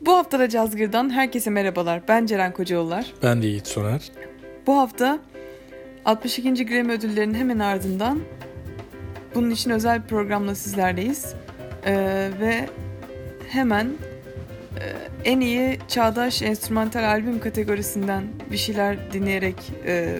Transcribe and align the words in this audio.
Bu 0.00 0.16
hafta 0.16 0.38
da 0.38 0.48
Cazgır'dan 0.48 1.10
herkese 1.10 1.50
merhabalar. 1.50 2.02
Ben 2.08 2.26
Ceren 2.26 2.52
Kocaoğullar. 2.52 3.06
Ben 3.22 3.42
de 3.42 3.46
Yiğit 3.46 3.66
Soner. 3.66 4.12
Bu 4.66 4.78
hafta 4.78 5.18
62. 6.04 6.66
Grammy 6.66 6.92
ödüllerinin 6.92 7.34
hemen 7.34 7.58
ardından 7.58 8.20
bunun 9.34 9.50
için 9.50 9.70
özel 9.70 10.02
bir 10.02 10.08
programla 10.08 10.54
sizlerleyiz. 10.54 11.34
Ee, 11.86 12.30
ve 12.40 12.68
hemen 13.48 13.86
e, 14.80 14.84
en 15.24 15.40
iyi 15.40 15.78
çağdaş 15.88 16.42
enstrümantal 16.42 17.04
albüm 17.04 17.40
kategorisinden 17.40 18.24
bir 18.50 18.56
şeyler 18.56 19.12
dinleyerek 19.12 19.56
e, 19.86 20.16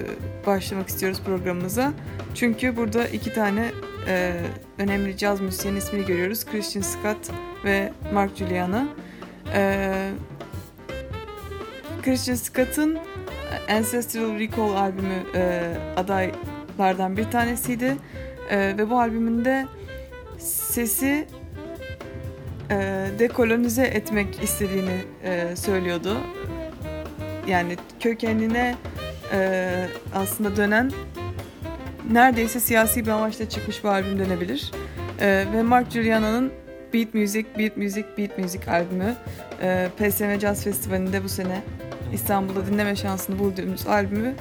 başlamak 0.46 0.88
istiyoruz 0.88 1.20
programımıza. 1.26 1.92
Çünkü 2.34 2.76
burada 2.76 3.08
iki 3.08 3.32
tane 3.32 3.70
e, 4.08 4.32
önemli 4.79 5.16
caz 5.16 5.40
müzisyenin 5.40 5.79
ismini 5.79 6.06
görüyoruz. 6.06 6.45
Christian 6.45 6.82
Scott 6.82 7.30
ve 7.64 7.92
Mark 8.12 8.36
Juliana. 8.36 8.88
Ee, 9.54 10.10
Christian 12.02 12.36
Scott'ın 12.36 12.98
Ancestral 13.70 14.38
Recall 14.38 14.74
albümü 14.74 15.23
e, 15.34 15.74
adaylardan 15.96 17.16
bir 17.16 17.30
tanesiydi. 17.30 17.96
E, 18.50 18.59
ve 18.59 18.90
bu 18.90 19.00
albümünde 19.00 19.66
sesi 20.38 21.26
e, 22.70 23.06
dekolonize 23.18 23.82
etmek 23.82 24.42
istediğini 24.42 25.04
e, 25.24 25.56
söylüyordu. 25.56 26.16
Yani 27.46 27.76
kökenine 28.01 28.74
e, 29.32 29.70
aslında 30.15 30.56
dönen 30.56 30.92
neredeyse 32.12 32.60
siyasi 32.60 33.06
bir 33.06 33.10
amaçla 33.10 33.48
çıkmış 33.48 33.84
bir 33.84 33.88
albüm 33.88 34.18
denebilir. 34.18 34.73
E, 35.20 35.45
ve 35.52 35.62
Mark 35.62 35.90
Juliana'nın 35.90 36.52
Beat 36.95 37.15
Music, 37.15 37.47
Beat 37.59 37.77
Music, 37.77 38.05
Beat 38.19 38.38
Music 38.38 38.70
albümü 38.70 39.16
e, 39.62 39.88
PSM 39.98 40.38
Jazz 40.41 40.65
Festivali'nde 40.65 41.24
bu 41.24 41.29
sene 41.29 41.62
İstanbul'da 42.12 42.66
dinleme 42.66 42.96
şansını 42.96 43.38
bulduğumuz 43.38 43.87
albümü 43.87 44.35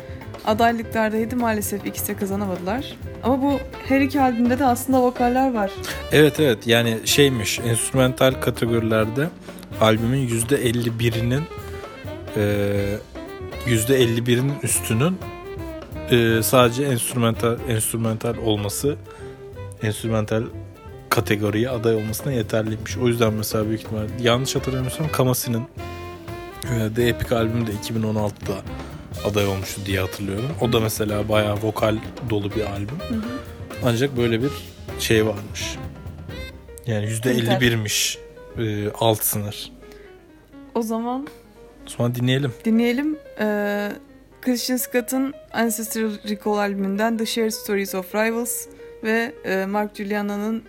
adaylıklardaydı. 0.45 1.36
Maalesef 1.36 1.86
ikisi 1.86 2.08
de 2.08 2.16
kazanamadılar. 2.16 2.97
Ama 3.23 3.41
bu 3.41 3.59
her 3.88 4.02
iki 4.02 4.21
albümde 4.21 4.59
de 4.59 4.66
aslında 4.66 5.02
vokaller 5.02 5.53
var. 5.53 5.71
Evet 6.11 6.39
evet 6.39 6.67
yani 6.67 6.97
şeymiş 7.05 7.59
enstrümental 7.59 8.33
kategorilerde 8.41 9.27
albümün 9.81 10.27
%51'inin 10.27 11.43
e, 12.38 12.97
%51'inin 13.67 14.53
üstünün 14.64 15.17
e, 16.11 16.43
sadece 16.43 16.83
enstrümental 16.83 17.58
enstrümental 17.69 18.38
olması 18.38 18.95
enstrümental 19.83 20.43
kategoriye 21.17 21.69
aday 21.69 21.95
olmasına 21.95 22.31
yeterliymiş. 22.31 22.97
O 22.97 23.07
yüzden 23.07 23.33
mesela 23.33 23.67
büyük 23.67 23.81
ihtimal 23.81 24.07
yanlış 24.21 24.55
hatırlamıyorsam 24.55 25.11
Kamasi'nin 25.11 25.63
e, 26.63 26.93
The 26.95 27.07
Epic 27.07 27.35
albümü 27.35 27.67
de 27.67 27.71
2016'da 27.71 28.55
aday 29.29 29.47
olmuştu 29.47 29.81
diye 29.85 29.99
hatırlıyorum. 29.99 30.49
O 30.61 30.73
da 30.73 30.79
mesela 30.79 31.29
bayağı 31.29 31.55
vokal 31.61 31.97
dolu 32.29 32.51
bir 32.55 32.61
albüm. 32.61 32.99
Hı 33.09 33.15
hı. 33.15 33.21
Ancak 33.85 34.17
böyle 34.17 34.43
bir 34.43 34.49
şey 34.99 35.25
varmış. 35.25 35.77
Yani 36.87 37.05
%51'miş 37.05 38.17
e, 38.57 38.91
alt 38.99 39.23
sınır. 39.23 39.71
O 40.75 40.81
zaman 40.81 41.27
O 41.87 41.89
zaman 41.97 42.15
dinleyelim. 42.15 42.53
dinleyelim. 42.65 43.17
Ee, 43.39 43.91
Christian 44.41 44.77
Scott'ın 44.77 45.33
Ancestral 45.53 46.11
Recall 46.29 46.57
albümünden 46.57 47.17
The 47.17 47.25
Shared 47.25 47.52
Stories 47.52 47.95
of 47.95 48.15
Rivals 48.15 48.65
ve 49.03 49.33
e, 49.45 49.65
Mark 49.65 49.95
Juliana'nın 49.95 50.63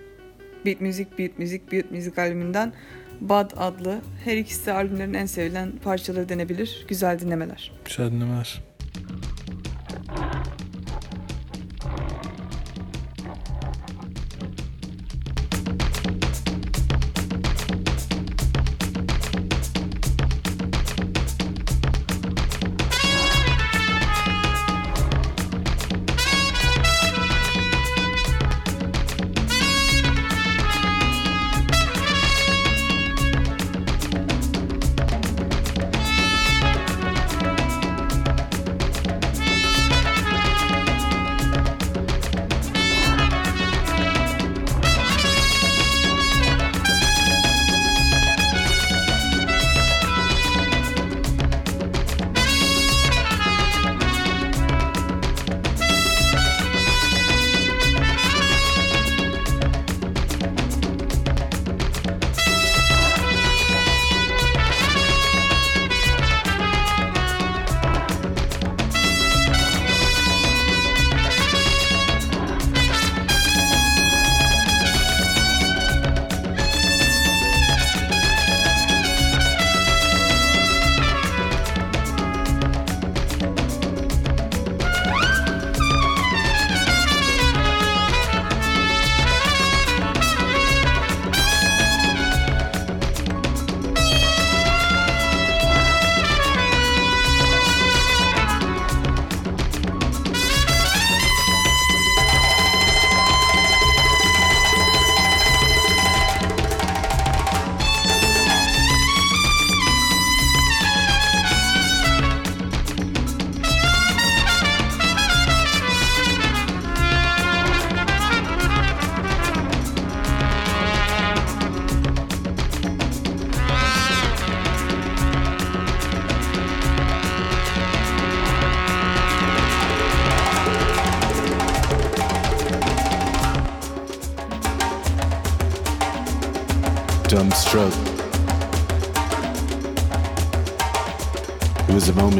Beat 0.67 0.81
Music, 0.81 1.07
Beat 1.19 1.39
Music, 1.39 1.61
Beat 1.73 1.91
Music 1.91 2.23
albümünden 2.23 2.73
Bad 3.21 3.51
adlı. 3.57 4.01
Her 4.25 4.37
ikisi 4.37 4.67
de 4.67 4.73
albümlerin 4.73 5.15
en 5.15 5.27
sevilen 5.27 5.73
parçaları 5.85 6.29
denebilir. 6.29 6.85
Güzel 6.89 7.19
dinlemeler. 7.19 7.73
Güzel 7.85 8.13
dinlemeler. 8.13 8.68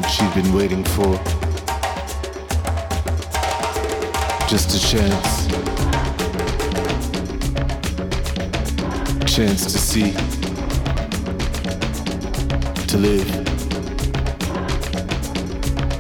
Moment 0.01 0.13
she'd 0.13 0.35
been 0.35 0.55
waiting 0.55 0.85
for. 0.85 1.17
Just 4.49 4.75
a 4.75 4.81
chance. 4.81 5.47
Chance 9.35 9.73
to 9.73 9.79
see. 9.79 10.13
To 12.87 12.97
live. 12.99 13.29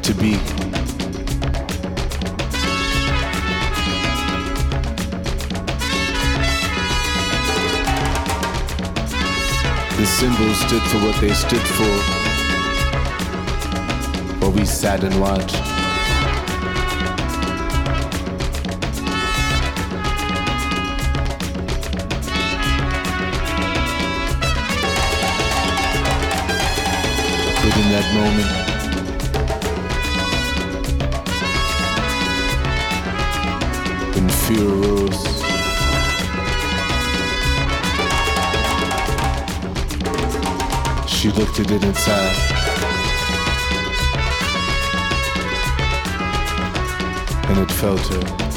To 0.03 0.15
be. 0.15 0.37
The 9.97 10.07
symbols 10.07 10.59
stood 10.61 10.83
for 10.83 10.99
what 10.99 11.21
they 11.21 11.33
stood 11.33 11.61
for. 11.61 12.18
We 14.59 14.65
sat 14.65 15.05
and 15.05 15.21
watched. 15.21 15.55
But 27.63 27.75
in 27.77 27.89
that 27.93 28.09
moment, 28.19 28.51
when 34.17 34.29
fear 34.29 34.67
arose, 34.67 35.23
she 41.09 41.29
looked 41.31 41.61
at 41.61 41.71
it. 41.71 41.85
And 41.85 41.97
it 41.97 42.78
filter. 47.79 48.48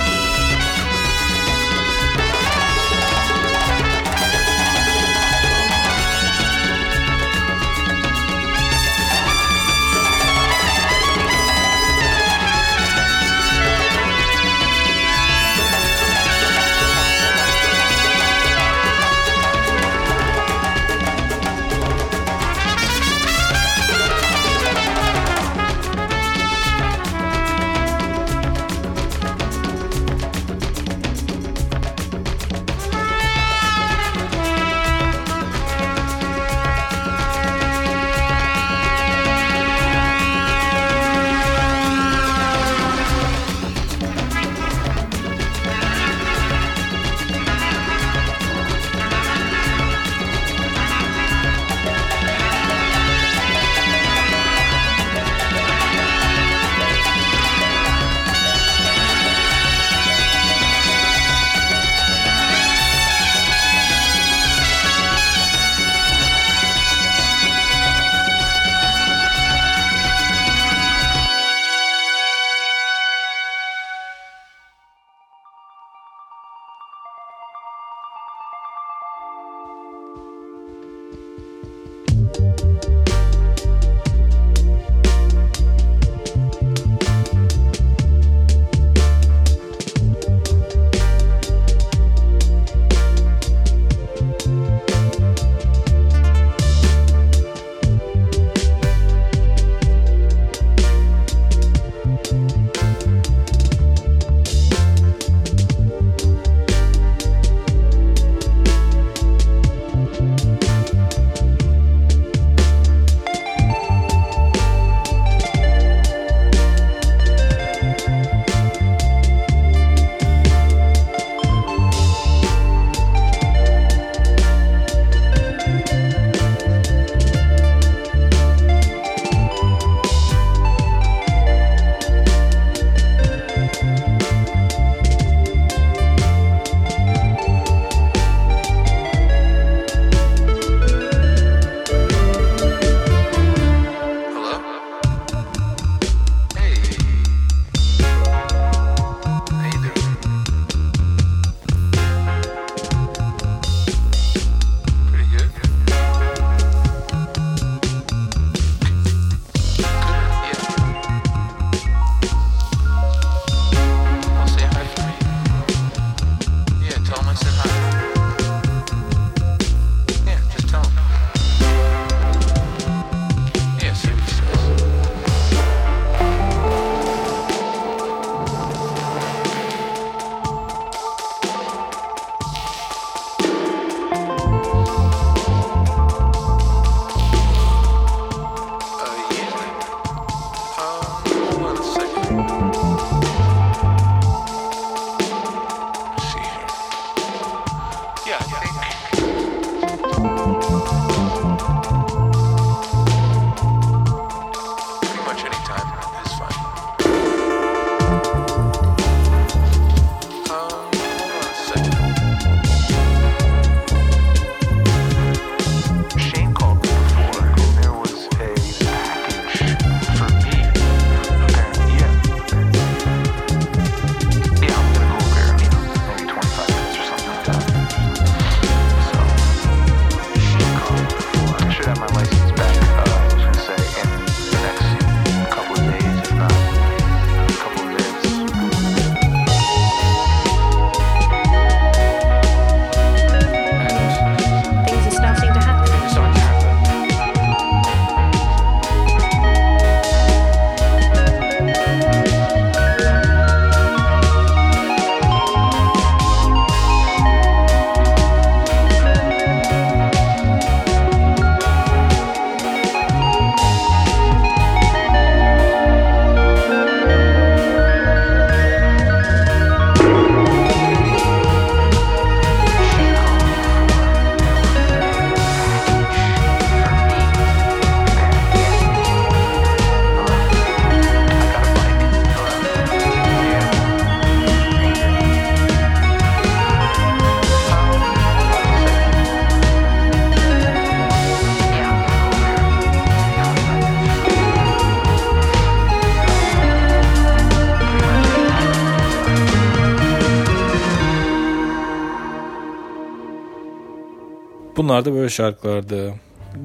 Her. 305.06 305.06
Bunlar 305.06 305.14
da 305.14 305.20
böyle 305.20 305.30
şarkılardı. 305.30 306.14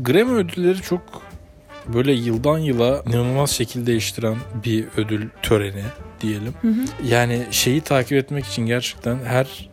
Grammy 0.02 0.34
ödülleri 0.34 0.82
çok 0.82 1.02
böyle 1.94 2.12
yıldan 2.12 2.58
yıla 2.58 3.02
inanılmaz 3.06 3.50
şekil 3.50 3.86
değiştiren 3.86 4.36
bir 4.64 4.84
ödül 4.96 5.28
töreni 5.42 5.84
diyelim. 6.20 6.54
Hı 6.62 6.68
hı. 6.68 7.08
Yani 7.08 7.46
şeyi 7.50 7.80
takip 7.80 8.12
etmek 8.12 8.46
için 8.46 8.66
gerçekten 8.66 9.18
her 9.24 9.68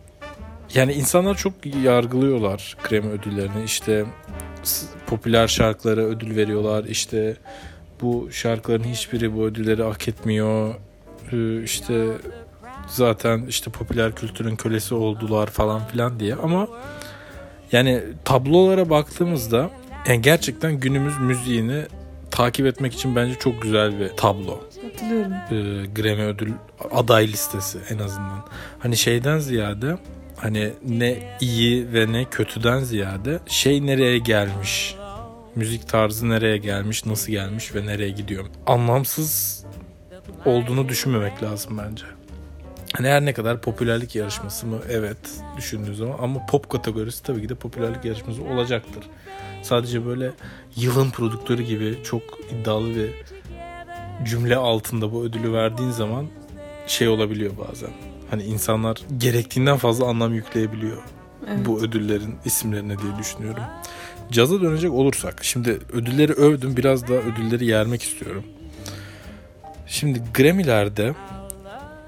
yani 0.73 0.93
insanlar 0.93 1.37
çok 1.37 1.53
yargılıyorlar 1.83 2.77
Grammy 2.89 3.11
ödüllerini. 3.11 3.63
İşte 3.65 4.05
popüler 5.07 5.47
şarkılara 5.47 6.01
ödül 6.01 6.35
veriyorlar. 6.35 6.83
İşte 6.83 7.37
bu 8.01 8.29
şarkıların 8.31 8.83
hiçbiri 8.83 9.35
bu 9.35 9.43
ödülleri 9.43 9.83
hak 9.83 10.07
etmiyor. 10.07 10.75
Ee, 11.31 11.63
işte 11.63 12.07
zaten 12.87 13.45
işte 13.47 13.71
popüler 13.71 14.15
kültürün 14.15 14.55
kölesi 14.55 14.95
oldular 14.95 15.47
falan 15.47 15.85
filan 15.85 16.19
diye 16.19 16.35
ama 16.35 16.67
yani 17.73 18.01
tablolara 18.25 18.89
baktığımızda 18.89 19.69
yani 20.07 20.21
gerçekten 20.21 20.79
günümüz 20.79 21.19
müziğini 21.19 21.83
takip 22.31 22.65
etmek 22.65 22.93
için 22.93 23.15
bence 23.15 23.35
çok 23.39 23.61
güzel 23.61 23.99
bir 23.99 24.09
tablo 24.09 24.59
Katılıyorum. 24.81 25.33
e, 25.33 25.85
Grammy 25.85 26.23
ödül 26.23 26.51
aday 26.91 27.27
listesi 27.27 27.79
en 27.89 27.97
azından. 27.99 28.45
Hani 28.79 28.97
şeyden 28.97 29.39
ziyade 29.39 29.97
hani 30.37 30.73
ne 30.87 31.37
iyi 31.41 31.93
ve 31.93 32.11
ne 32.11 32.25
kötüden 32.25 32.79
ziyade 32.79 33.39
şey 33.47 33.85
nereye 33.85 34.17
gelmiş, 34.17 34.95
müzik 35.55 35.89
tarzı 35.89 36.29
nereye 36.29 36.57
gelmiş, 36.57 37.05
nasıl 37.05 37.31
gelmiş 37.31 37.75
ve 37.75 37.85
nereye 37.85 38.09
gidiyor. 38.09 38.45
Anlamsız 38.67 39.63
olduğunu 40.45 40.89
düşünmemek 40.89 41.43
lazım 41.43 41.77
bence. 41.77 42.05
Hani 42.93 43.07
her 43.07 43.25
ne 43.25 43.33
kadar 43.33 43.61
popülerlik 43.61 44.15
yarışması 44.15 44.67
mı? 44.67 44.79
Evet 44.89 45.17
düşündüğü 45.57 45.95
zaman 45.95 46.17
ama 46.21 46.45
pop 46.45 46.69
kategorisi 46.69 47.23
tabii 47.23 47.41
ki 47.41 47.49
de 47.49 47.55
popülerlik 47.55 48.05
yarışması 48.05 48.43
olacaktır. 48.43 49.03
Sadece 49.61 50.05
böyle 50.05 50.31
yılın 50.75 51.09
prodüktörü 51.11 51.63
gibi 51.63 51.97
çok 52.03 52.21
iddialı 52.51 52.89
bir 52.95 53.11
cümle 54.25 54.55
altında 54.55 55.11
bu 55.13 55.23
ödülü 55.23 55.53
verdiğin 55.53 55.91
zaman 55.91 56.25
şey 56.87 57.07
olabiliyor 57.07 57.51
bazen. 57.69 57.89
Hani 58.29 58.43
insanlar 58.43 58.97
gerektiğinden 59.17 59.77
fazla 59.77 60.05
anlam 60.05 60.33
yükleyebiliyor 60.33 60.97
Evet. 61.47 61.65
bu 61.65 61.79
ödüllerin 61.81 62.35
isimlerine 62.45 62.97
diye 62.99 63.11
düşünüyorum. 63.19 63.63
Caza 64.31 64.61
dönecek 64.61 64.91
olursak 64.93 65.43
şimdi 65.43 65.79
ödülleri 65.93 66.33
övdüm 66.33 66.77
biraz 66.77 67.07
da 67.07 67.13
ödülleri 67.13 67.65
yermek 67.65 68.03
istiyorum. 68.03 68.43
Şimdi 69.87 70.21
Grammy'lerde 70.33 71.13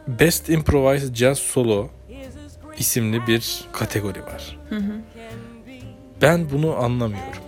Best 0.07 0.49
Improvised 0.49 1.15
Jazz 1.15 1.37
Solo 1.39 1.87
isimli 2.77 3.27
bir 3.27 3.61
kategori 3.71 4.23
var. 4.23 4.57
Hı 4.69 4.75
hı. 4.75 4.91
Ben 6.21 6.49
bunu 6.51 6.75
anlamıyorum. 6.75 7.41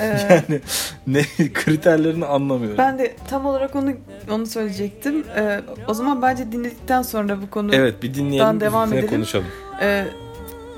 Ee, 0.00 0.06
Yani 0.30 0.60
ne 1.06 1.22
kriterlerini 1.54 2.26
anlamıyorum. 2.26 2.78
ben 2.78 2.98
de 2.98 3.16
tam 3.28 3.46
olarak 3.46 3.76
onu 3.76 3.92
onu 4.30 4.46
söyleyecektim. 4.46 5.24
Ee, 5.36 5.60
o 5.88 5.94
zaman 5.94 6.22
bence 6.22 6.52
dinledikten 6.52 7.02
sonra 7.02 7.42
bu 7.42 7.50
konu 7.50 7.74
Evet 7.74 8.02
bir 8.02 8.14
dinleyelim 8.14 8.60
devam 8.60 8.92
edelim. 8.92 9.08
konuşalım. 9.10 9.46
Ee, 9.82 10.04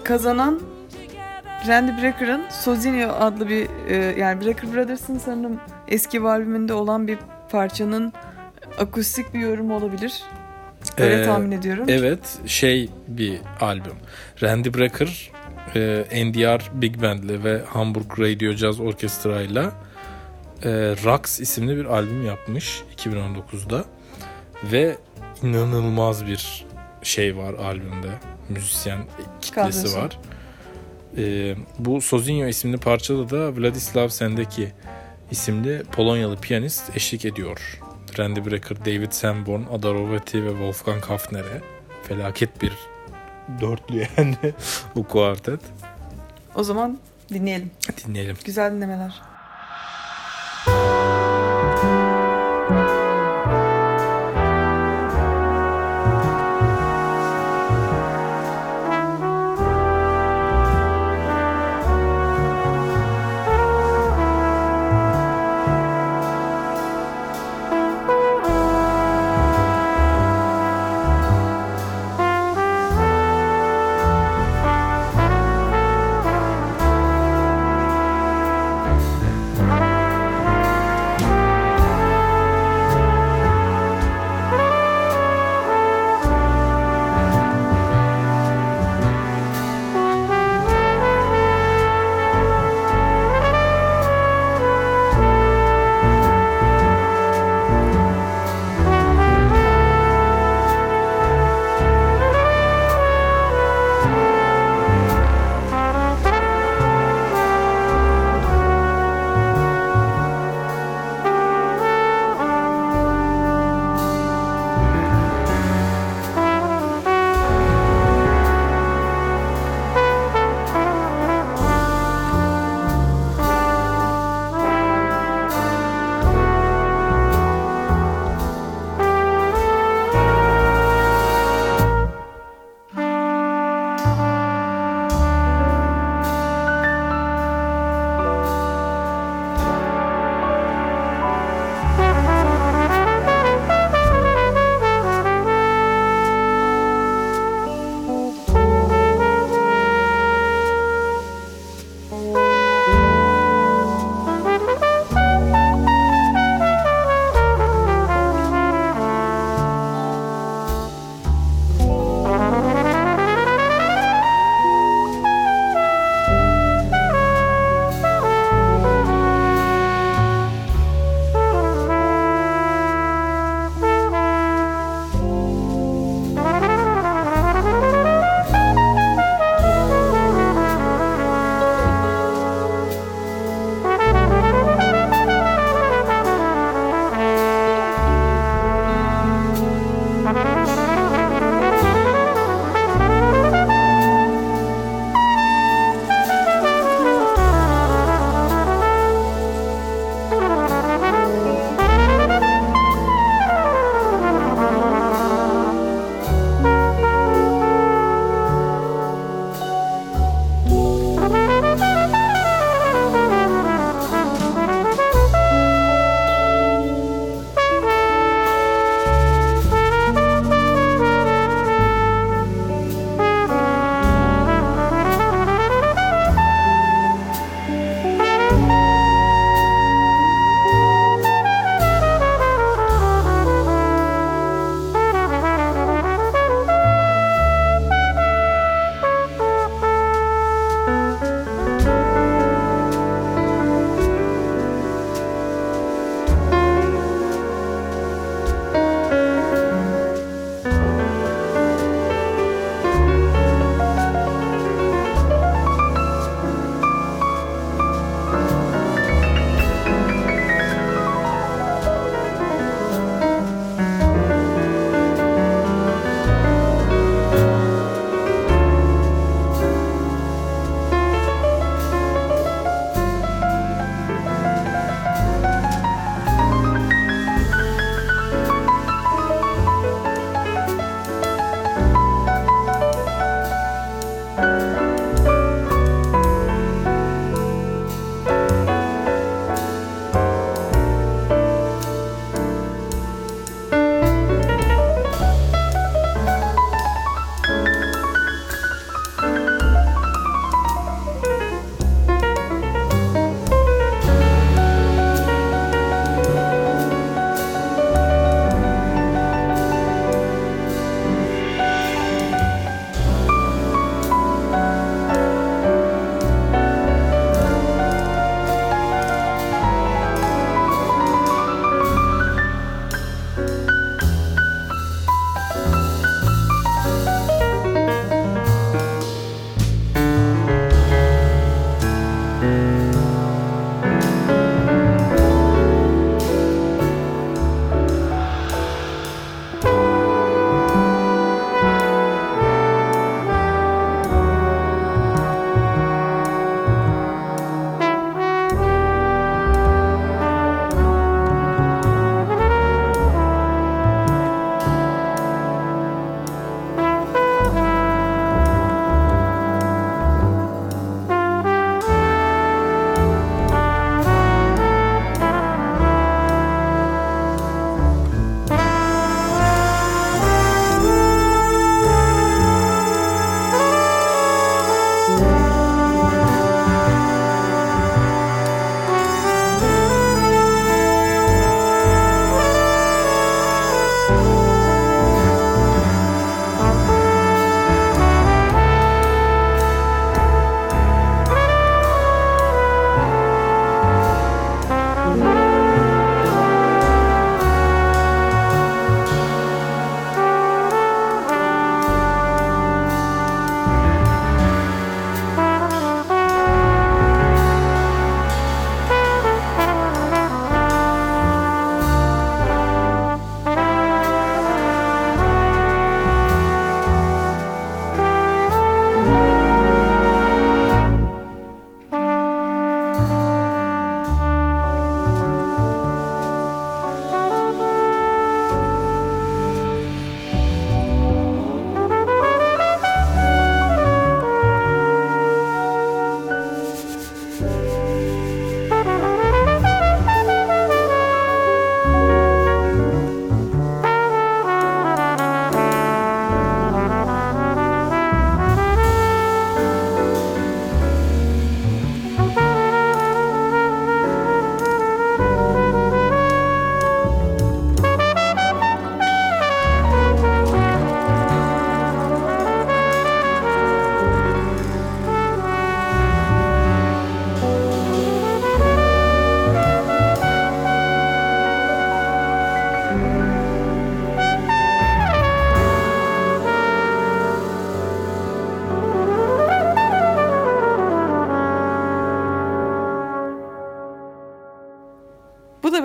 kazanan 0.05 0.61
Randy 1.69 2.03
Breker'ın 2.03 2.43
Sozinho 2.51 3.13
adlı 3.13 3.49
bir 3.49 3.69
e, 3.89 4.21
yani 4.21 4.45
Brecker 4.45 4.73
Brothers'ın 4.75 5.19
sanırım 5.19 5.61
eski 5.89 6.21
bir 6.23 6.27
albümünde 6.27 6.73
olan 6.75 7.09
bir 7.09 7.19
parçanın 7.51 8.13
akustik 8.79 9.35
bir 9.35 9.41
yorumu 9.41 9.77
olabilir. 9.77 10.23
Öyle 10.99 11.21
Ee, 11.21 11.25
tahmin 11.25 11.51
ediyorum. 11.51 11.85
Evet 11.89 12.39
şey 12.47 12.91
bir 13.09 13.41
albüm. 13.61 13.97
Randy 14.43 14.69
Brecker 14.75 15.31
e, 15.75 16.05
NDR 16.25 16.71
Big 16.83 17.03
Band'le 17.03 17.45
ve 17.45 17.63
Hamburg 17.69 18.19
Radio 18.21 18.53
Jazz 18.53 18.81
Orkestra 18.81 19.43
ile 19.43 19.61
e, 20.65 20.71
Rax 21.05 21.41
isimli 21.41 21.77
bir 21.77 21.85
albüm 21.85 22.27
yapmış 22.27 22.83
2019'da 22.97 23.85
ve 24.73 24.97
inanılmaz 25.43 26.27
bir 26.27 26.67
şey 27.03 27.37
var 27.37 27.55
albümde. 27.55 28.11
Müzisyen 28.49 28.99
kitlesi 29.41 29.83
Kadrosu. 29.83 29.99
var. 29.99 30.19
E, 31.19 31.55
bu 31.79 32.01
Sozinho 32.01 32.47
isimli 32.47 32.77
parçada 32.77 33.31
da 33.31 33.57
Vladislav 33.57 34.09
Sendeki 34.09 34.73
isimli 35.31 35.83
Polonyalı 35.93 36.37
piyanist 36.37 36.97
eşlik 36.97 37.25
ediyor. 37.25 37.81
Randy 38.19 38.45
Brecker, 38.45 38.85
David 38.85 39.13
Sanborn, 39.13 39.63
Ada 39.73 39.95
Rovati 39.95 40.45
ve 40.45 40.51
Wolfgang 40.51 41.05
Hafner'e 41.05 41.61
felaket 42.03 42.63
bir 42.63 42.73
dörtlü 43.61 44.07
yani 44.17 44.37
bu 44.95 45.09
kuartet. 45.09 45.61
O 46.55 46.63
zaman 46.63 46.99
dinleyelim. 47.33 47.71
Dinleyelim. 48.07 48.37
Güzel 48.45 48.73
dinlemeler. 48.73 49.23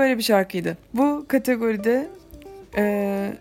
Böyle 0.09 0.17
bir 0.17 0.23
şarkıydı. 0.23 0.77
Bu 0.93 1.25
kategoride 1.27 2.07
e, 2.77 3.33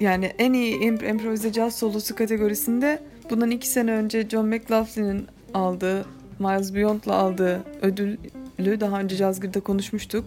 yani 0.00 0.32
en 0.38 0.52
iyi 0.52 0.78
imp- 0.78 1.10
improvize 1.10 1.52
caz 1.52 1.74
solosu 1.74 2.14
kategorisinde 2.14 3.02
bundan 3.30 3.50
iki 3.50 3.68
sene 3.68 3.92
önce 3.92 4.28
John 4.28 4.46
McLaughlin'in 4.46 5.26
aldığı, 5.54 6.04
Miles 6.38 6.74
Beyond'la 6.74 7.14
aldığı 7.14 7.62
ödülü 7.82 8.80
daha 8.80 9.00
önce 9.00 9.16
Cazgır'da 9.16 9.60
konuşmuştuk. 9.60 10.24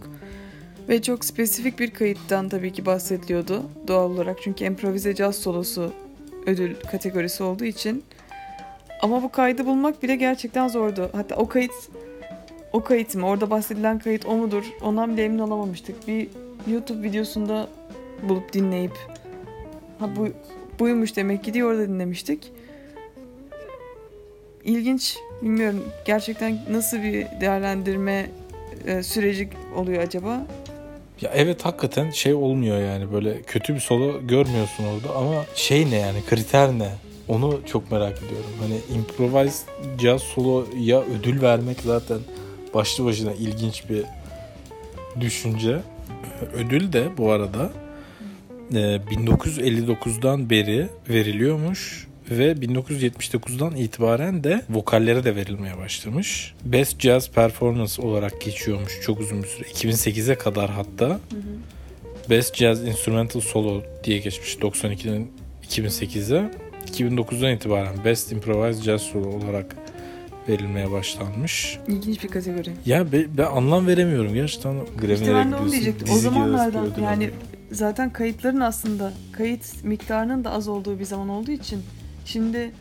Ve 0.90 1.02
çok 1.02 1.26
spesifik 1.26 1.80
bir 1.80 1.92
kayıttan 1.92 2.50
tabii 2.50 2.74
ki 2.74 2.86
bahsediliyordu 2.86 3.63
doğal 3.88 4.12
olarak. 4.12 4.38
Çünkü 4.44 4.66
improvize 4.66 5.16
caz 5.16 5.36
solosu 5.36 5.94
ödül 6.46 6.76
kategorisi 6.92 7.44
olduğu 7.44 7.66
için. 7.66 8.04
Ama 9.02 9.24
bu 9.24 9.32
kaydı 9.32 9.66
bulmak 9.66 10.04
bile 10.04 10.16
gerçekten 10.16 10.68
zordu. 10.68 11.10
Hatta 11.13 11.36
o 11.36 11.48
kayıt 11.48 11.72
o 12.73 12.84
kayıt 12.84 13.15
mı? 13.15 13.27
Orada 13.27 13.49
bahsedilen 13.49 13.99
kayıt 13.99 14.25
o 14.25 14.36
mudur? 14.36 14.63
Ondan 14.82 15.13
bile 15.13 15.23
emin 15.23 15.39
olamamıştık. 15.39 16.08
Bir 16.08 16.27
YouTube 16.71 17.03
videosunda 17.03 17.67
bulup 18.23 18.53
dinleyip 18.53 18.93
ha 19.99 20.10
bu 20.15 20.27
buymuş 20.80 21.15
demek 21.15 21.43
ki 21.43 21.53
diye 21.53 21.65
orada 21.65 21.88
dinlemiştik. 21.88 22.51
İlginç. 24.63 25.17
Bilmiyorum 25.41 25.84
gerçekten 26.06 26.60
nasıl 26.71 26.97
bir 26.97 27.27
değerlendirme 27.41 28.30
e, 28.86 29.03
süreci 29.03 29.49
oluyor 29.75 30.03
acaba? 30.03 30.47
Ya 31.21 31.32
evet 31.34 31.65
hakikaten 31.65 32.10
şey 32.10 32.34
olmuyor 32.34 32.77
yani 32.77 33.13
böyle 33.13 33.41
kötü 33.41 33.75
bir 33.75 33.80
solo 33.80 34.27
görmüyorsun 34.27 34.84
orada 34.84 35.15
ama 35.15 35.45
şey 35.56 35.91
ne 35.91 35.95
yani 35.95 36.17
kriter 36.30 36.71
ne? 36.71 36.89
Onu 37.27 37.60
çok 37.65 37.91
merak 37.91 38.17
ediyorum. 38.17 38.49
Hani 38.60 38.97
improvise 38.97 39.63
jazz 40.01 40.21
soloya 40.21 41.01
ödül 41.01 41.41
vermek 41.41 41.77
zaten 41.80 42.17
başlı 42.78 43.06
başına 43.06 43.34
ilginç 43.34 43.84
bir 43.90 44.04
düşünce. 45.22 45.80
Ödül 46.54 46.94
de 46.94 47.18
bu 47.18 47.32
arada 47.32 47.72
e, 48.72 48.76
1959'dan 48.76 50.50
beri 50.50 50.88
veriliyormuş 51.10 52.08
ve 52.32 52.52
1979'dan 52.52 53.76
itibaren 53.76 54.44
de 54.44 54.62
vokallere 54.70 55.24
de 55.24 55.36
verilmeye 55.36 55.78
başlamış. 55.78 56.54
Best 56.66 57.00
Jazz 57.00 57.30
Performance 57.30 58.02
olarak 58.02 58.42
geçiyormuş 58.42 59.02
çok 59.02 59.20
uzun 59.20 59.44
bir 59.44 59.48
süre. 59.48 59.68
2008'e 59.68 60.38
kadar 60.38 60.70
hatta. 60.70 61.20
Best 62.30 62.56
Jazz 62.56 62.84
Instrumental 62.88 63.42
Solo 63.42 63.84
diye 64.04 64.18
geçmiş 64.18 64.56
92'den 64.56 65.28
2008'e. 65.70 66.52
2009'dan 66.92 67.52
itibaren 67.56 68.06
Best 68.06 68.32
Improvised 68.32 68.84
Jazz 68.84 69.02
Solo 69.02 69.28
olarak 69.28 69.76
verilmeye 70.50 70.92
başlanmış. 70.92 71.80
İlginç 71.88 72.24
bir 72.24 72.30
kategori. 72.30 72.72
Ya 72.86 73.12
be- 73.12 73.38
ben 73.38 73.44
anlam 73.46 73.88
veremiyorum 73.88 74.34
gerçekten 74.34 74.74
Grammy'lere 74.74 75.14
İşte 75.14 75.34
ben 75.36 75.52
de 75.52 75.56
onu 75.56 75.72
diyecektim. 75.72 76.08
O 76.14 76.18
zamanlardan 76.18 76.88
yani 77.04 77.30
zaten 77.72 78.14
kayıtların 78.14 78.60
aslında 78.60 79.14
kayıt 79.32 79.84
miktarının 79.84 80.44
da 80.44 80.52
az 80.52 80.68
olduğu 80.68 81.00
bir 81.00 81.06
zaman 81.06 81.30
olduğu 81.30 81.52
için 81.52 81.82
şimdi 82.26 82.72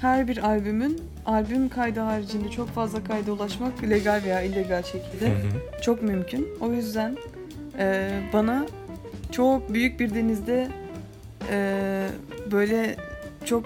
her 0.00 0.28
bir 0.28 0.38
albümün 0.48 1.00
albüm 1.26 1.68
kaydı 1.68 2.00
haricinde 2.00 2.48
çok 2.50 2.68
fazla 2.68 3.04
kayda 3.04 3.32
ulaşmak 3.32 3.82
legal 3.90 4.20
veya 4.24 4.42
illegal 4.42 4.82
şekilde 4.82 5.26
Hı 5.26 5.32
hı. 5.32 5.82
çok 5.82 6.02
mümkün. 6.02 6.48
O 6.60 6.72
yüzden 6.72 7.16
e, 7.78 8.10
bana 8.32 8.66
çok 9.32 9.74
büyük 9.74 10.00
bir 10.00 10.14
denizde 10.14 10.68
e, 11.50 12.06
böyle 12.52 12.96
çok 13.50 13.64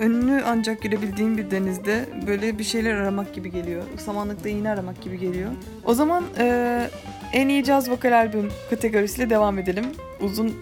önünü 0.00 0.42
ancak 0.46 0.82
görebildiğim 0.82 1.38
bir 1.38 1.50
denizde 1.50 2.04
böyle 2.26 2.58
bir 2.58 2.64
şeyler 2.64 2.94
aramak 2.94 3.34
gibi 3.34 3.50
geliyor. 3.50 3.82
Samanlıkta 3.98 4.48
iğne 4.48 4.70
aramak 4.70 5.02
gibi 5.02 5.18
geliyor. 5.18 5.50
O 5.84 5.94
zaman 5.94 6.24
e, 6.38 6.88
en 7.32 7.48
iyi 7.48 7.64
caz 7.64 7.90
vokal 7.90 8.12
albüm 8.12 8.52
kategorisiyle 8.70 9.30
devam 9.30 9.58
edelim. 9.58 9.84
Uzun 10.20 10.54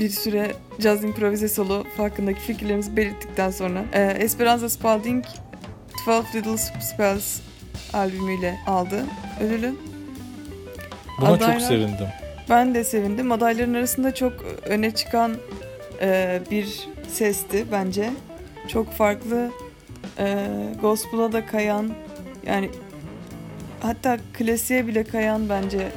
bir 0.00 0.08
süre 0.08 0.52
caz 0.80 1.04
improvize 1.04 1.48
solo 1.48 1.84
hakkındaki 1.96 2.40
fikirlerimizi 2.40 2.96
belirttikten 2.96 3.50
sonra 3.50 3.84
e, 3.92 4.02
Esperanza 4.02 4.68
Spalding 4.68 5.24
12 6.08 6.36
Little 6.38 6.56
Spells 6.80 7.40
albümüyle 7.92 8.58
aldı 8.66 9.04
ödülü. 9.40 9.74
Buna 11.20 11.28
Adaylar- 11.28 11.52
çok 11.52 11.62
sevindim. 11.62 12.06
Ben 12.50 12.74
de 12.74 12.84
sevindim. 12.84 13.32
Adayların 13.32 13.74
arasında 13.74 14.14
çok 14.14 14.32
öne 14.68 14.90
çıkan 14.90 15.36
e, 16.00 16.40
bir 16.50 16.88
sesti 17.08 17.66
bence. 17.72 18.12
Çok 18.68 18.92
farklı 18.92 19.50
e, 20.18 20.46
gospel'a 20.80 21.32
da 21.32 21.46
kayan 21.46 21.90
yani 22.46 22.70
hatta 23.80 24.18
klasiğe 24.32 24.86
bile 24.86 25.04
kayan 25.04 25.48
bence 25.48 25.88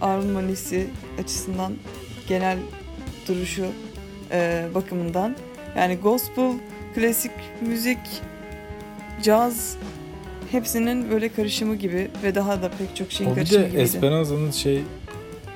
armonisi 0.00 0.86
açısından 1.20 1.72
genel 2.28 2.58
duruşu 3.28 3.66
e, 4.30 4.66
bakımından. 4.74 5.36
Yani 5.76 5.96
gospel, 5.96 6.52
klasik 6.94 7.32
müzik, 7.60 7.98
caz 9.22 9.76
hepsinin 10.50 11.10
böyle 11.10 11.28
karışımı 11.28 11.76
gibi 11.76 12.10
ve 12.22 12.34
daha 12.34 12.62
da 12.62 12.70
pek 12.78 12.96
çok 12.96 13.12
şeyin 13.12 13.30
O 13.30 13.32
bir 13.32 13.40
karışımı 13.40 13.62
de 13.62 13.66
gibiydi. 13.66 13.82
Esperanza'nın 13.82 14.50
şey 14.50 14.82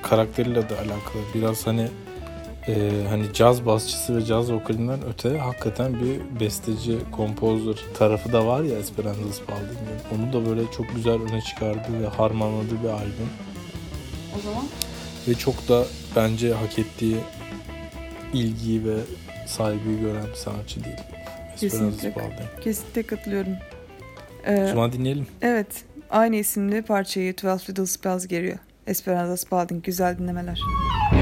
karakteriyle 0.01 0.69
de 0.69 0.75
alakalı. 0.75 1.23
Biraz 1.35 1.67
hani 1.67 1.87
e, 2.67 2.91
hani 3.09 3.33
caz 3.33 3.65
basçısı 3.65 4.17
ve 4.17 4.25
caz 4.25 4.51
vokalinden 4.51 4.99
öte 5.09 5.37
hakikaten 5.37 5.93
bir 6.01 6.39
besteci, 6.39 6.97
kompozör 7.11 7.75
tarafı 7.97 8.33
da 8.33 8.47
var 8.47 8.63
ya 8.63 8.79
Esperanza 8.79 9.33
Spalding'in. 9.33 10.15
Onu 10.17 10.33
da 10.33 10.49
böyle 10.49 10.61
çok 10.77 10.95
güzel 10.95 11.13
öne 11.13 11.41
çıkardı 11.41 11.87
ve 12.03 12.07
harmanladığı 12.07 12.83
bir 12.83 12.89
albüm. 12.89 13.29
O 14.37 14.41
zaman 14.41 14.63
Ve 15.27 15.33
çok 15.33 15.69
da 15.69 15.85
bence 16.15 16.53
hak 16.53 16.79
ettiği 16.79 17.17
ilgiyi 18.33 18.85
ve 18.85 18.95
saygıyı 19.47 19.99
gören 19.99 20.27
bir 20.27 20.35
sanatçı 20.35 20.83
değil. 20.83 20.95
Esperanza 21.55 21.89
Kesinlikle. 21.91 22.11
Spalding. 22.11 22.63
kesinlikle 22.63 23.03
katılıyorum. 23.03 23.53
O 24.47 24.51
Ee, 24.51 24.67
zaman 24.67 24.91
dinleyelim. 24.91 25.27
evet, 25.41 25.67
aynı 26.09 26.35
isimli 26.35 26.81
parçayı 26.81 27.33
12 27.43 27.69
Little 27.69 27.85
Spells 27.85 28.27
geliyor. 28.27 28.57
Esperanza 28.87 29.37
Spalding 29.37 29.83
güzel 29.83 30.17
dinlemeler. 30.17 30.59
Twelve 31.09 31.16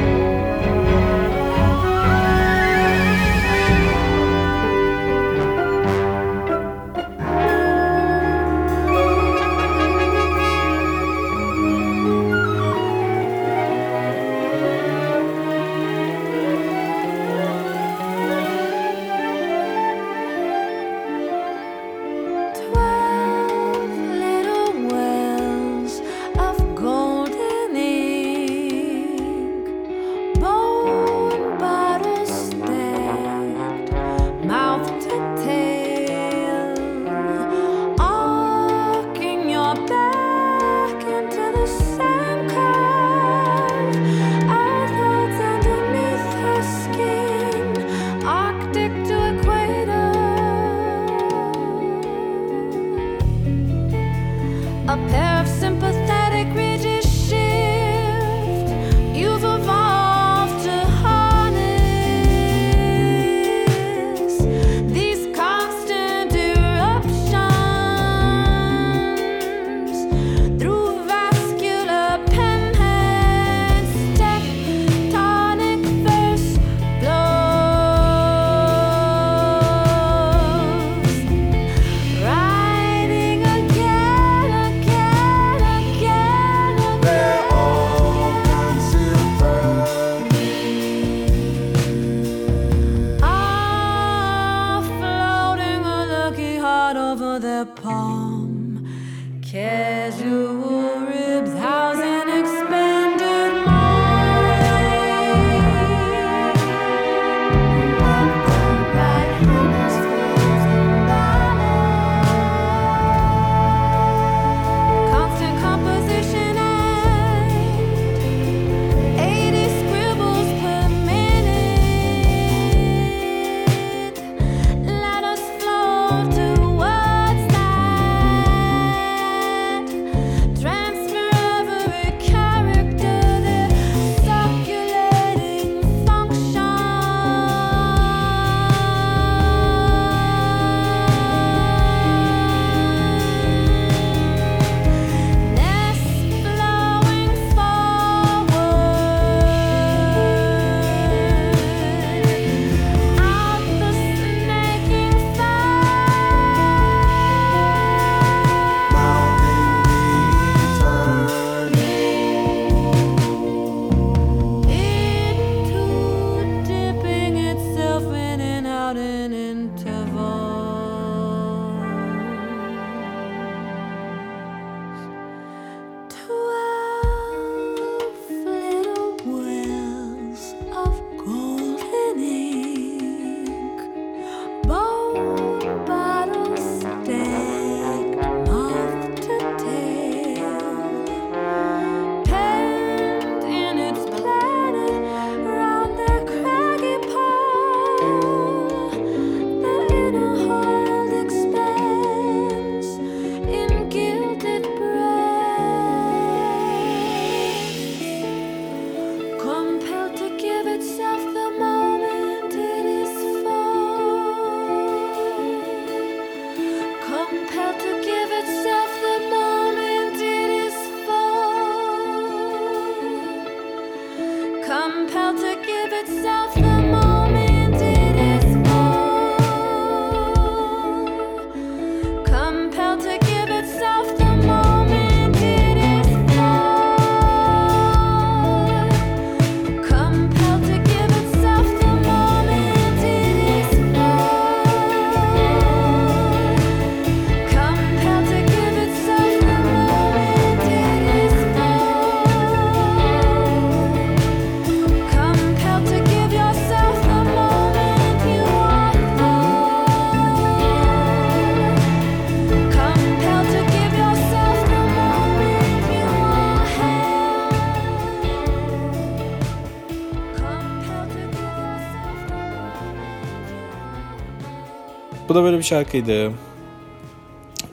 Da 275.35 275.43
böyle 275.43 275.57
bir 275.57 275.63
şarkıydı. 275.63 276.31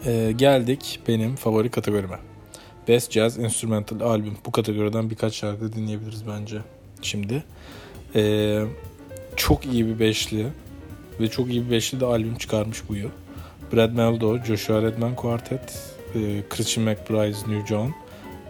Ee, 0.07 0.33
geldik 0.37 1.01
benim 1.09 1.37
favori 1.37 1.71
kategorime. 1.71 2.19
Best 2.89 3.13
Jazz 3.13 3.39
Instrumental 3.39 4.01
Album. 4.01 4.37
Bu 4.47 4.53
kategoriden 4.53 5.11
birkaç 5.11 5.35
şarkı 5.35 5.73
dinleyebiliriz 5.73 6.27
bence. 6.29 6.59
Şimdi. 7.03 7.45
Ee, 8.15 8.63
çok 9.37 9.67
iyi 9.67 9.87
bir 9.87 9.99
beşli 9.99 10.47
ve 11.21 11.29
çok 11.29 11.49
iyi 11.49 11.67
bir 11.67 11.71
beşli 11.71 12.01
de 12.01 12.07
albüm 12.07 12.37
çıkarmış 12.37 12.83
bu 12.89 12.95
yıl. 12.95 13.09
Brad 13.73 13.93
Meldo, 13.93 14.39
Joshua 14.39 14.83
Redman 14.83 15.17
Quartet, 15.17 15.93
e, 16.15 16.43
Christian 16.51 16.89
McBride, 16.89 17.53
New 17.55 17.67
John, 17.67 17.95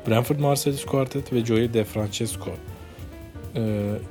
Branford 0.08 0.38
Marsalis 0.38 0.84
Quartet 0.84 1.32
ve 1.32 1.44
Joey 1.44 1.74
DeFrancesco. 1.74 2.50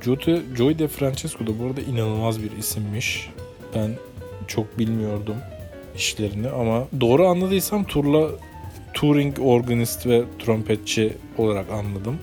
Joey, 0.04 0.42
Joey 0.56 0.78
DeFrancesco 0.78 1.46
da 1.46 1.58
bu 1.58 1.66
arada 1.66 1.80
inanılmaz 1.80 2.42
bir 2.42 2.52
isimmiş. 2.52 3.30
Ben 3.74 3.90
çok 4.54 4.78
bilmiyordum 4.78 5.36
işlerini 5.96 6.48
ama 6.48 6.84
doğru 7.00 7.28
anladıysam 7.28 7.84
turla 7.84 8.28
touring 8.94 9.38
organist 9.40 10.06
ve 10.06 10.22
trompetçi 10.38 11.12
olarak 11.38 11.70
anladım. 11.70 12.18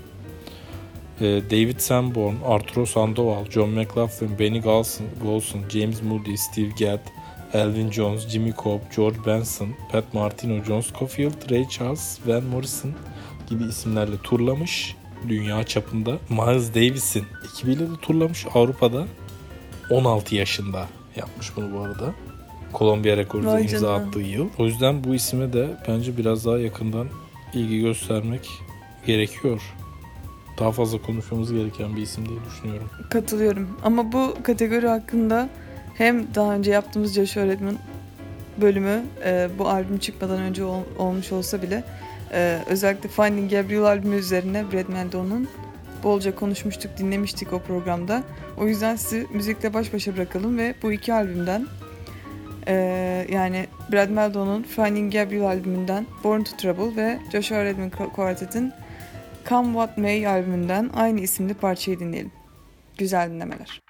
Ee, 1.22 1.42
David 1.52 1.80
Sanborn, 1.80 2.36
Arturo 2.46 2.86
Sandoval, 2.86 3.46
John 3.46 3.70
McLaughlin, 3.70 4.40
Benny 4.40 4.62
Golson, 4.62 5.08
Golson, 5.24 5.62
James 5.70 6.02
Moody, 6.02 6.38
Steve 6.38 6.70
Gadd, 6.80 7.00
Elvin 7.54 7.92
Jones, 7.92 8.28
Jimmy 8.28 8.54
Cobb, 8.64 8.82
George 8.96 9.18
Benson, 9.26 9.70
Pat 9.92 10.14
Martino, 10.14 10.64
John 10.64 10.82
Scofield, 10.82 11.52
Ray 11.52 11.70
Charles, 11.70 12.20
Van 12.28 12.44
Morrison 12.44 12.92
gibi 13.50 13.64
isimlerle 13.64 14.18
turlamış 14.24 14.96
dünya 15.28 15.64
çapında. 15.64 16.18
Miles 16.30 16.76
Davis'in 16.76 17.26
ekibiyle 17.46 17.92
de 17.92 17.96
turlamış 18.02 18.46
Avrupa'da 18.54 19.08
16 19.90 20.36
yaşında 20.36 20.88
yapmış 21.20 21.56
bunu 21.56 21.74
bu 21.74 21.80
arada. 21.80 22.14
Columbia 22.74 23.18
Records'a 23.18 23.52
Vay 23.52 23.62
imza 23.62 23.80
canına. 23.80 23.94
attığı 23.96 24.20
yıl. 24.20 24.50
O 24.60 24.66
yüzden 24.66 25.04
bu 25.04 25.16
isime 25.16 25.54
de 25.54 25.68
bence 25.88 26.18
biraz 26.18 26.46
daha 26.46 26.58
yakından 26.60 27.08
ilgi 27.54 27.80
göstermek 27.82 28.50
gerekiyor. 29.06 29.62
Daha 30.60 30.72
fazla 30.72 31.02
konuşmamız 31.02 31.54
gereken 31.54 31.96
bir 31.96 32.02
isim 32.02 32.30
diye 32.30 32.40
düşünüyorum. 32.52 32.90
Katılıyorum. 33.10 33.70
Ama 33.84 34.12
bu 34.12 34.34
kategori 34.44 34.88
hakkında 34.88 35.50
hem 35.98 36.36
daha 36.36 36.54
önce 36.54 36.72
yaptığımız 36.72 37.14
Joshua 37.14 37.46
Redman 37.46 37.76
bölümü 38.62 39.02
e, 39.26 39.50
bu 39.60 39.70
albüm 39.70 39.98
çıkmadan 39.98 40.40
önce 40.40 40.64
ol- 40.64 40.84
olmuş 40.98 41.32
olsa 41.32 41.62
bile 41.62 41.84
e, 42.34 42.60
özellikle 42.70 43.10
Finding 43.10 43.52
Gabriel 43.52 43.84
albümü 43.84 44.16
üzerine 44.16 44.64
Brad 44.74 44.88
Meldo'nun 44.94 45.48
bolca 46.04 46.36
konuşmuştuk, 46.36 46.98
dinlemiştik 46.98 47.54
o 47.54 47.60
programda. 47.60 48.24
O 48.58 48.68
yüzden 48.68 48.96
sizi 48.96 49.28
müzikle 49.34 49.74
baş 49.74 49.94
başa 49.94 50.16
bırakalım 50.16 50.58
ve 50.58 50.76
bu 50.84 50.92
iki 50.92 51.14
albümden 51.14 51.68
e, 52.68 52.74
yani 53.32 53.68
Brad 53.92 54.10
Meldo'nun 54.10 54.64
Finding 54.64 55.14
Gabriel 55.14 55.46
albümünden 55.46 56.06
Born 56.24 56.42
to 56.42 56.58
Trouble 56.58 57.04
ve 57.04 57.20
Joshua 57.32 57.64
Redman 57.64 57.90
Quartet'in 57.90 58.74
Come 59.50 59.68
What 59.68 59.98
May 59.98 60.28
albümünden 60.28 60.90
aynı 60.96 61.20
isimli 61.20 61.54
parçayı 61.54 62.00
dinleyelim. 62.00 62.32
Güzel 62.98 63.30
dinlemeler. 63.30 63.89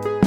Bye. 0.00 0.21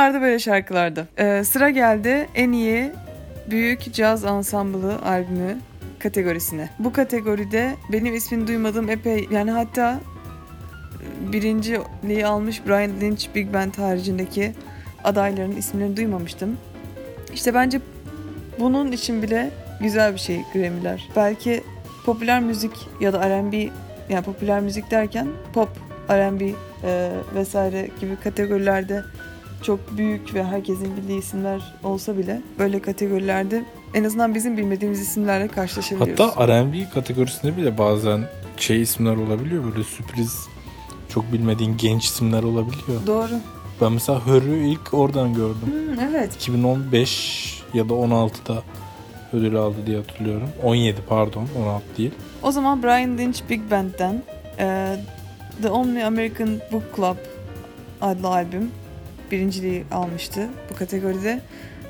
Bunlar 0.00 0.14
da 0.14 0.20
böyle 0.20 0.38
şarkılardı. 0.38 1.08
Ee, 1.18 1.44
sıra 1.44 1.70
geldi 1.70 2.28
en 2.34 2.52
iyi 2.52 2.92
büyük 3.50 3.94
caz 3.94 4.24
ansamblı 4.24 4.98
albümü 4.98 5.58
kategorisine. 5.98 6.70
Bu 6.78 6.92
kategoride 6.92 7.74
benim 7.92 8.14
ismini 8.14 8.46
duymadığım 8.46 8.90
epey 8.90 9.28
yani 9.30 9.50
hatta 9.50 10.00
birinciliği 11.32 12.26
almış 12.26 12.66
Brian 12.66 13.00
Lynch 13.00 13.26
Big 13.34 13.54
Band 13.54 13.74
haricindeki 13.74 14.52
adayların 15.04 15.56
isimlerini 15.56 15.96
duymamıştım. 15.96 16.56
İşte 17.34 17.54
bence 17.54 17.80
bunun 18.58 18.92
için 18.92 19.22
bile 19.22 19.50
güzel 19.80 20.14
bir 20.14 20.20
şey 20.20 20.40
Grammy'ler. 20.52 21.08
Belki 21.16 21.64
popüler 22.06 22.40
müzik 22.40 22.72
ya 23.00 23.12
da 23.12 23.28
R&B 23.28 23.56
yani 24.08 24.24
popüler 24.24 24.60
müzik 24.60 24.90
derken 24.90 25.28
pop, 25.52 25.68
R&B 26.10 26.44
e, 26.84 27.10
vesaire 27.34 27.88
gibi 28.00 28.16
kategorilerde 28.16 29.02
çok 29.62 29.96
büyük 29.96 30.34
ve 30.34 30.44
herkesin 30.44 30.96
bildiği 30.96 31.18
isimler 31.18 31.74
olsa 31.84 32.18
bile 32.18 32.42
böyle 32.58 32.82
kategorilerde 32.82 33.64
en 33.94 34.04
azından 34.04 34.34
bizim 34.34 34.56
bilmediğimiz 34.56 35.00
isimlerle 35.00 35.48
karşılaşabiliyoruz. 35.48 36.24
Hatta 36.24 36.48
R&B 36.48 36.90
kategorisinde 36.94 37.56
bile 37.56 37.78
bazen 37.78 38.24
şey 38.56 38.82
isimler 38.82 39.16
olabiliyor 39.16 39.64
böyle 39.64 39.84
sürpriz 39.84 40.48
çok 41.08 41.32
bilmediğin 41.32 41.76
genç 41.76 42.04
isimler 42.04 42.42
olabiliyor. 42.42 43.06
Doğru. 43.06 43.34
Ben 43.80 43.92
mesela 43.92 44.26
Hör'ü 44.26 44.56
ilk 44.56 44.94
oradan 44.94 45.34
gördüm. 45.34 45.62
Hmm, 45.64 46.00
evet. 46.00 46.34
2015 46.34 47.62
ya 47.74 47.88
da 47.88 47.92
16'da 47.92 48.62
ödül 49.32 49.56
aldı 49.56 49.76
diye 49.86 49.96
hatırlıyorum. 49.96 50.48
17 50.62 50.96
pardon 51.08 51.48
16 51.58 51.84
değil. 51.98 52.10
O 52.42 52.52
zaman 52.52 52.82
Brian 52.82 53.18
Lynch 53.18 53.40
Big 53.50 53.70
Band'den 53.70 54.22
e, 54.58 54.96
The 55.62 55.70
Only 55.70 56.04
American 56.04 56.58
Book 56.72 56.82
Club 56.96 57.16
adlı 58.00 58.28
albüm 58.28 58.70
birinciliği 59.30 59.84
almıştı 59.92 60.48
bu 60.70 60.76
kategoride. 60.76 61.40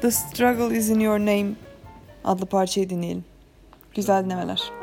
The 0.01 0.11
Struggle 0.11 0.79
Is 0.79 0.89
In 0.89 1.01
Your 1.01 1.19
Name 1.19 1.51
adlı 2.25 2.47
parçayı 2.47 2.91
dinleyelim. 2.91 3.25
Güzel 3.95 4.25
dinlemeler. 4.25 4.80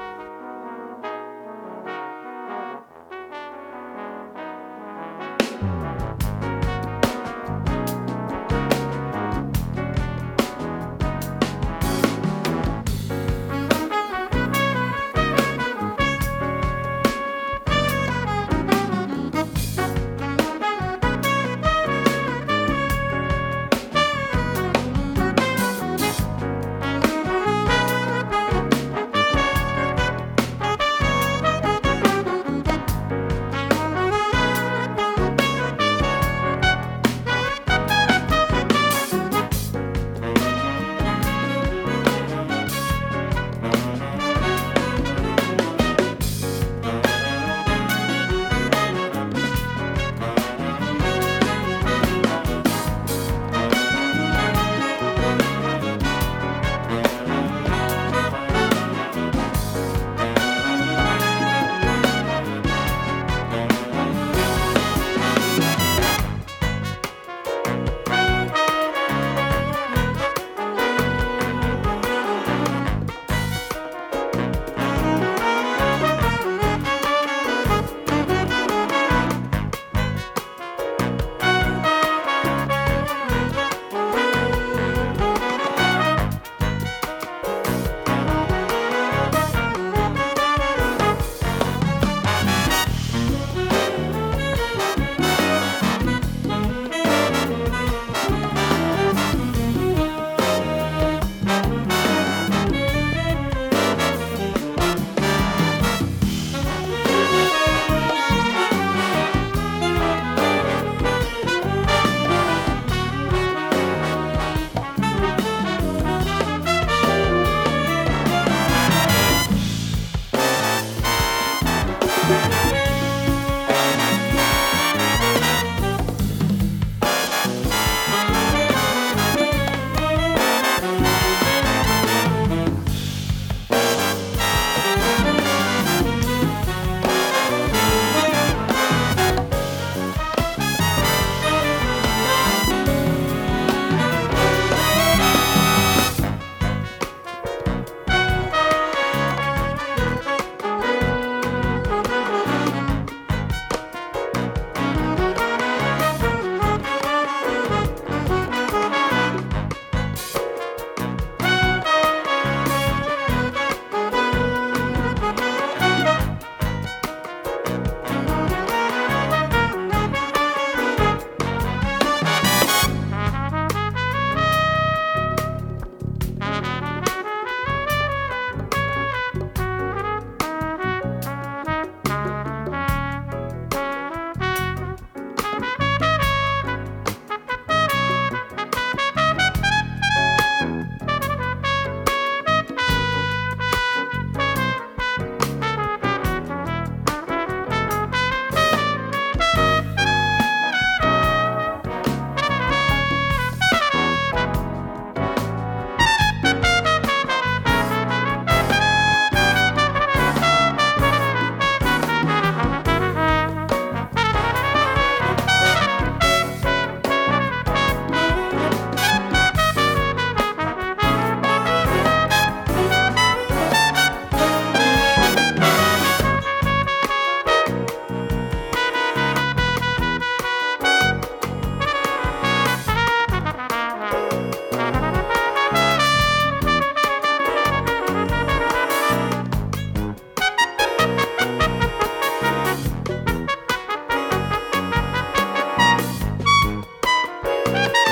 Bye. 247.71 248.06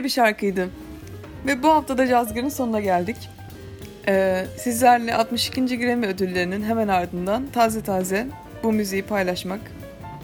Böyle 0.00 0.04
bir 0.04 0.12
şarkıydı. 0.12 0.68
Ve 1.46 1.62
bu 1.62 1.68
haftada 1.68 2.06
Cazgır'ın 2.06 2.48
sonuna 2.48 2.80
geldik. 2.80 3.16
Ee, 4.08 4.46
sizlerle 4.56 5.14
62. 5.14 5.78
Grammy 5.78 6.06
ödüllerinin 6.06 6.62
hemen 6.62 6.88
ardından 6.88 7.46
taze 7.52 7.82
taze 7.82 8.26
bu 8.62 8.72
müziği 8.72 9.02
paylaşmak 9.02 9.60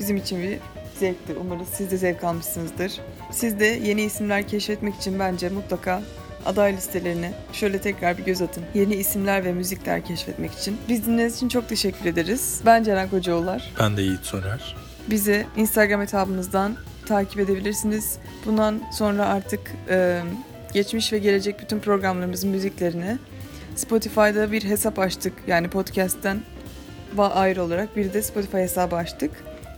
bizim 0.01 0.17
için 0.17 0.43
bir 0.43 0.59
zevkti. 0.99 1.35
Umarız 1.41 1.69
siz 1.69 1.91
de 1.91 1.97
zevk 1.97 2.25
almışsınızdır. 2.25 3.01
Siz 3.31 3.61
de 3.61 3.65
yeni 3.65 4.03
isimler 4.03 4.49
keşfetmek 4.49 4.95
için 4.95 5.19
bence 5.19 5.49
mutlaka 5.49 6.03
aday 6.47 6.77
listelerine 6.77 7.33
şöyle 7.53 7.79
tekrar 7.81 8.19
bir 8.19 8.25
göz 8.25 8.43
atın. 8.43 8.65
Yeni 8.75 8.95
isimler 8.95 9.45
ve 9.45 9.53
müzikler 9.53 10.05
keşfetmek 10.05 10.53
için. 10.53 10.77
Biz 10.89 11.07
dinlediğiniz 11.07 11.37
için 11.37 11.49
çok 11.49 11.69
teşekkür 11.69 12.07
ederiz. 12.07 12.61
Ben 12.67 12.83
Ceren 12.83 13.11
Kocaoğullar. 13.11 13.73
Ben 13.81 13.97
de 13.97 14.03
Yiğit 14.03 14.25
Soner. 14.25 14.77
Bizi 15.11 15.47
Instagram 15.57 16.01
hesabımızdan 16.01 16.77
takip 17.07 17.41
edebilirsiniz. 17.41 18.19
Bundan 18.47 18.83
sonra 18.93 19.27
artık 19.27 19.61
e, 19.89 20.23
geçmiş 20.73 21.13
ve 21.13 21.19
gelecek 21.19 21.61
bütün 21.61 21.81
programlarımızın 21.81 22.51
müziklerini 22.51 23.19
Spotify'da 23.77 24.53
bir 24.53 24.65
hesap 24.65 24.99
açtık. 24.99 25.33
Yani 25.47 25.71
podcast'ten 25.71 26.41
ayrı 27.19 27.63
olarak 27.63 27.97
bir 27.97 28.13
de 28.13 28.23
Spotify 28.23 28.57
hesabı 28.57 28.97
açtık. 28.97 29.31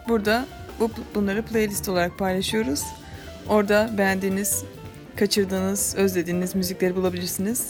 Burada 0.08 0.46
bu 0.80 0.90
bunları 1.14 1.42
playlist 1.42 1.88
olarak 1.88 2.18
paylaşıyoruz. 2.18 2.82
Orada 3.48 3.90
beğendiğiniz, 3.98 4.64
kaçırdığınız, 5.16 5.94
özlediğiniz 5.96 6.54
müzikleri 6.54 6.96
bulabilirsiniz. 6.96 7.68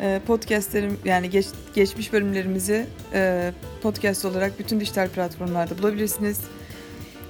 E, 0.00 0.20
podcastlerim 0.26 0.98
yani 1.04 1.30
geç, 1.30 1.46
geçmiş 1.74 2.12
bölümlerimizi 2.12 2.86
e, 3.14 3.52
podcast 3.82 4.24
olarak 4.24 4.58
bütün 4.58 4.80
dijital 4.80 5.08
platformlarda 5.08 5.78
bulabilirsiniz. 5.78 6.40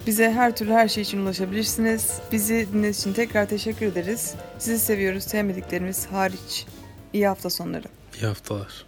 Bize 0.06 0.30
her 0.30 0.56
türlü 0.56 0.72
her 0.72 0.88
şey 0.88 1.02
için 1.02 1.18
ulaşabilirsiniz. 1.18 2.18
Bizi 2.32 2.54
dinlediğiniz 2.54 3.00
için 3.00 3.12
tekrar 3.12 3.46
teşekkür 3.48 3.86
ederiz. 3.86 4.34
Sizi 4.58 4.78
seviyoruz. 4.78 5.24
Sevmediklerimiz 5.24 6.06
hariç. 6.06 6.66
İyi 7.12 7.26
hafta 7.26 7.50
sonları. 7.50 7.86
İyi 8.20 8.26
haftalar. 8.26 8.86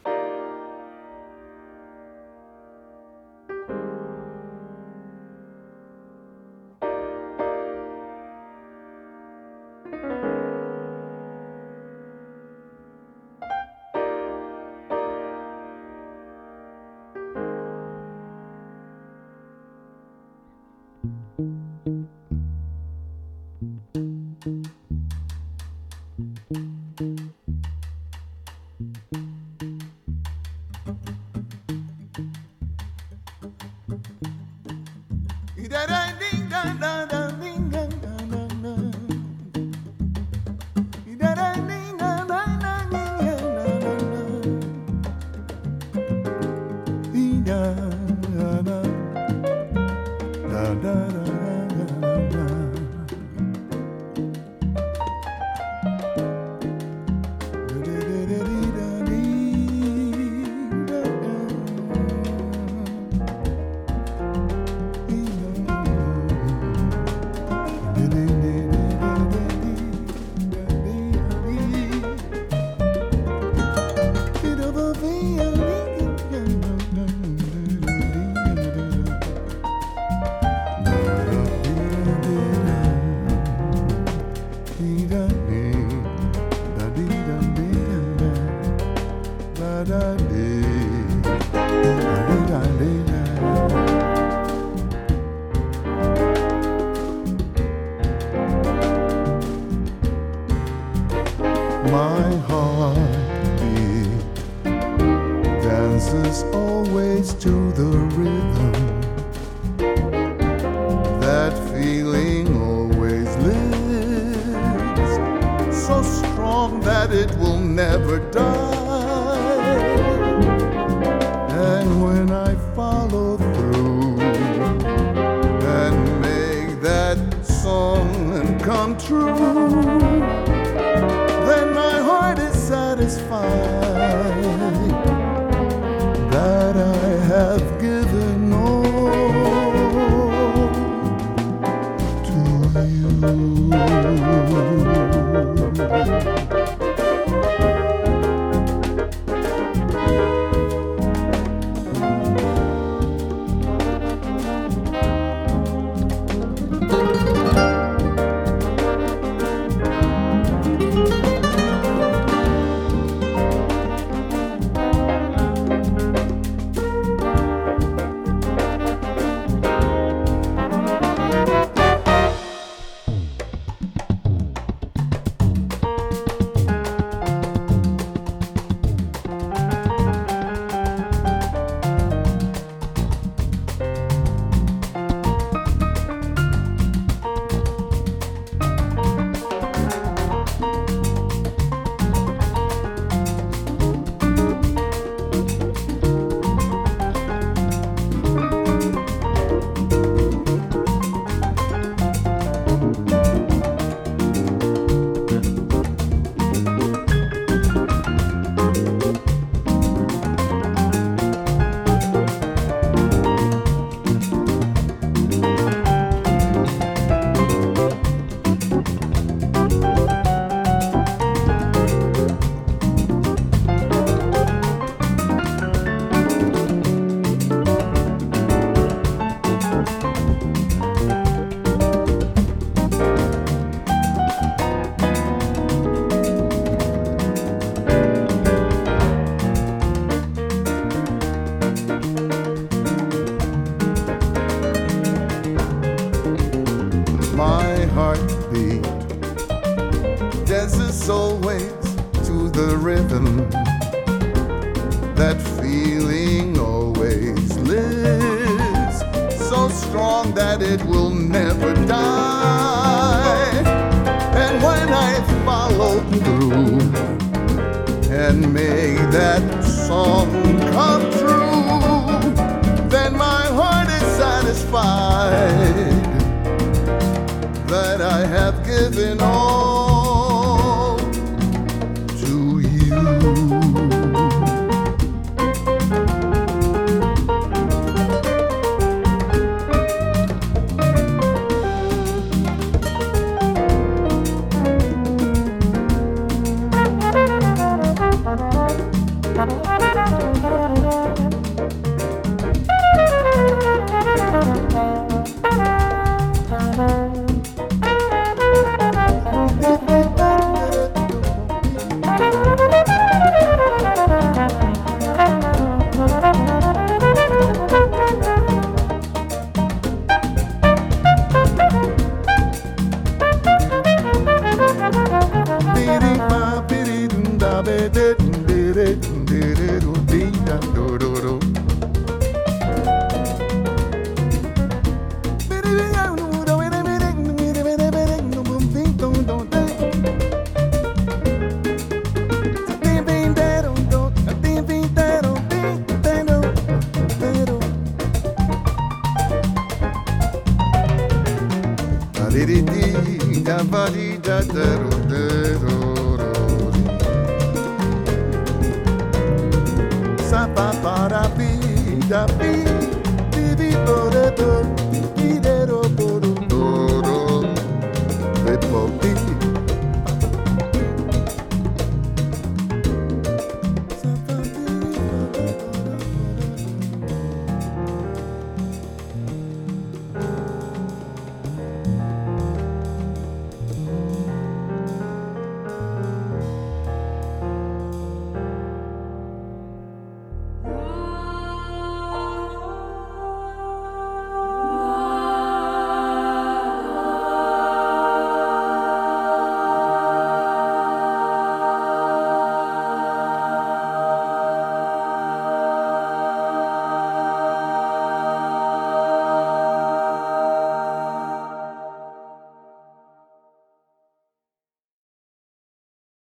cidade. 89.93 90.52